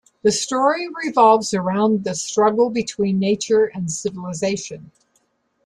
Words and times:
The 0.23 0.31
story 0.31 0.87
revolves 0.87 1.53
around 1.53 2.05
the 2.05 2.15
struggle 2.15 2.71
between 2.71 3.19
nature 3.19 3.65
and 3.65 3.91
civilization. 3.91 4.89